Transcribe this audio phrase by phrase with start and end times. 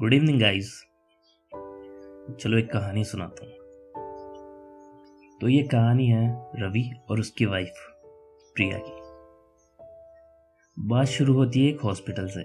[0.00, 0.82] Good evening guys
[2.40, 3.52] चलो एक कहानी सुनाता हूँ।
[5.40, 7.72] तो ये कहानी है रवि और उसकी वाइफ
[8.54, 8.92] प्रिया की।
[10.78, 12.40] बात शुरू होती है एक हॉस्पिटल से।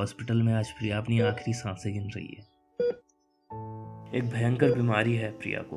[0.00, 2.42] हॉस्पिटल में आज प्रिया अपनी आखिरी साँसें गिन रही है।
[4.18, 5.76] एक भयंकर बीमारी है प्रिया को।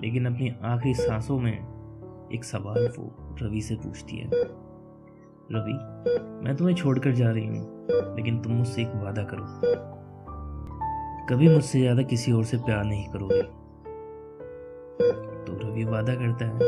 [0.00, 1.58] लेकिन अपनी आखिरी सांसों में
[2.34, 4.28] एक सवाल वो रवि से पूछती है।
[5.50, 5.72] रवि,
[6.44, 9.44] मैं तुम्हें छोड़कर जा रही हूँ, लेकिन तुम मुझसे एक वादा करो।
[11.28, 13.42] कभी मुझसे ज़्यादा किसी और से प्यार नहीं करोगे।
[15.44, 16.58] तो रवि वादा करता है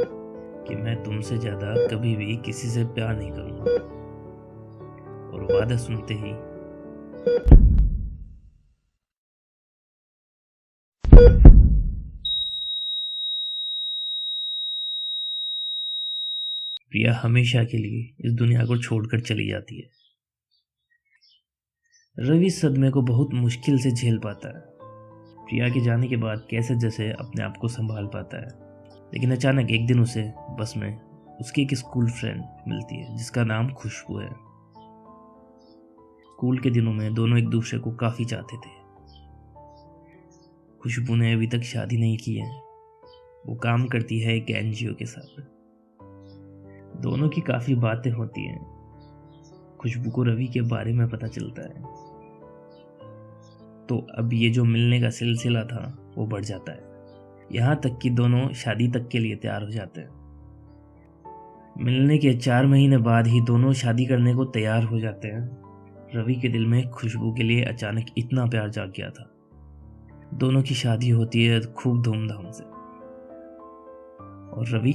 [0.66, 3.72] कि मैं तुमसे ज़्यादा कभी भी किसी से प्यार नहीं करूँगा।
[5.30, 6.32] और वादा सुनते ही
[16.90, 19.90] प्रिया हमेशा के लिए इस दुनिया को छोड़कर चली जाती है।
[22.18, 24.64] रवि सदमे को बहुत मुश्किल से झेल पाता है।
[25.46, 28.48] प्रिया के जाने के बाद कैसे जैसे अपने आप को संभाल पाता है।
[29.14, 31.00] लेकिन अचानक एक दिन उसे बस में
[31.40, 34.30] उसकी एक स्कूल फ्रेंड मिलती है, जिसका नाम खुशबू है।
[36.20, 38.80] स्कूल के दिनों में दोनों एक दूसरे को काफ़ी चाहते थे।
[40.82, 42.60] खुशबू ने अभी तक शादी नहीं की है।
[43.46, 45.59] वो काम करती है एक एनजीओ के साथ।
[47.00, 48.80] दोनों की काफ़ी बातें होती हैं।
[49.80, 52.00] खुशबू को रवि के बारे में पता चलता है।
[53.86, 56.90] तो अब ये जो मिलने का सिलसिला था, वो बढ़ जाता है।
[57.52, 60.20] यहाँ तक कि दोनों शादी तक के लिए तैयार हो जाते हैं।
[61.80, 65.62] मिलने के चार महीने बाद ही दोनों शादी करने को तैयार हो जाते हैं।
[66.14, 69.30] रवि के दिल में खुशबू के लिए अचानक इतना प्यार जाग गया था।
[70.34, 72.64] दोनों की शादी होती है खूब धूमधाम से।
[74.56, 74.94] और रवि?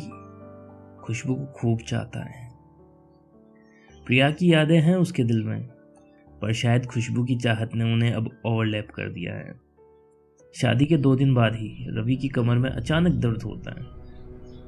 [1.06, 2.52] खुशबू को खूब चाहता है।
[4.06, 5.68] प्रिया की यादें हैं उसके दिल में,
[6.42, 9.60] पर शायद खुशबू की चाहत ने उन्हें अब ओवरलैप कर दिया है।
[10.56, 13.82] शादी के दो दिन बाद ही रवि की कमर में अचानक दर्द होता है।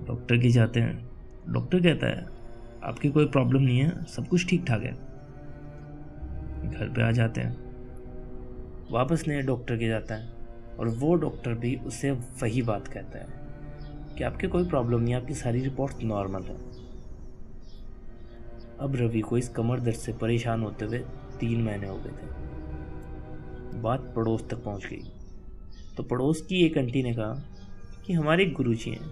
[0.06, 1.10] डॉक्टर के जाते हैं।
[1.50, 2.26] डॉक्टर कहता है,
[2.84, 4.94] आपकी कोई प्रॉब्लम नहीं है, सब कुछ ठीक ठाक है।
[6.72, 7.58] घर पे आ जाते हैं।
[8.92, 10.30] वापस नए डॉक्टर के जाता है,
[10.80, 13.47] और वो डॉक्टर भी उससे वही बात कहता है।
[14.18, 16.56] कि आपके कोई प्रॉब्लम नहीं, आपकी सारी रिपोर्ट नॉर्मल है।
[18.80, 21.00] अब रवि को इस कमर दर्द से परेशान होते हुए
[21.40, 22.38] तीन महीने हो गए थे।
[23.80, 25.12] बात पड़ोस तक पहुँच गई।
[25.98, 27.44] तो पड़ोस की एक आंटी ने कहा
[28.06, 29.10] कि हमारे एक गुरु जी हैं।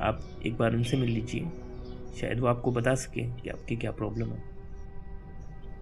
[0.00, 1.50] आप एक बार उनसे मिल लीजिए।
[2.20, 4.42] शायद वो आपको बता सके कि आपकी क्या प्रॉब्लम है।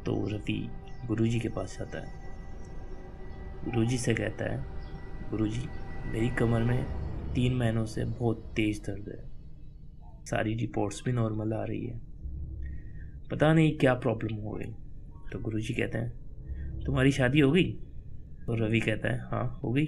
[0.07, 0.71] तो रवि
[1.07, 2.13] गुरु जी के पास जाता है।
[3.65, 4.65] गुरु जी से कहता है
[5.31, 5.69] गुरु जी
[6.07, 6.98] मेरी कमर में
[7.35, 12.01] तीन महीनों से बहुत तेज़ दर्द है। सारी रिपोर्ट्स भी नॉर्मल आ रही है।
[13.31, 14.73] पता नहीं क्या प्रॉब्लम हो गई।
[15.33, 16.13] तो गुरुजी कहते हैं,
[16.85, 17.73] तुम्हारी शादी हो गई?
[18.47, 19.87] तो रवि कहता है हाँ हो गई।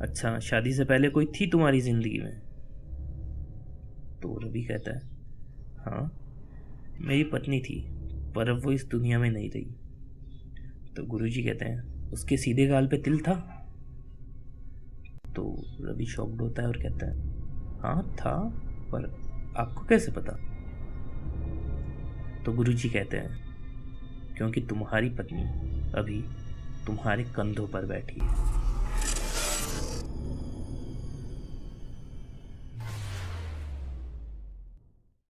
[0.00, 2.40] अच्छा शादी से पहले कोई थी तुम्हारी ज़िंदगी में?
[4.22, 5.00] तो रवि कहता है
[5.78, 6.16] हाँ
[7.00, 7.80] मेरी पत्नी थी,
[8.34, 9.74] पर अब वो इस दुनिया में नहीं रही।
[10.96, 13.59] तो गुरुजी कहते हैं, उसके सीधे गाल पे तिल था?
[15.36, 17.18] तो रवि शॉक्ड होता है और कहता है
[17.80, 18.36] हाँ था,
[18.92, 19.04] पर
[19.56, 20.32] आपको कैसे पता?
[22.44, 23.38] तो गुरुजी कहते हैं,
[24.36, 25.42] क्योंकि तुम्हारी पत्नी
[25.92, 26.22] अभी
[26.86, 28.59] तुम्हारे कंधों पर बैठी है।